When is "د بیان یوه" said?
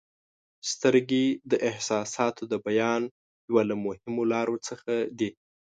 2.51-3.63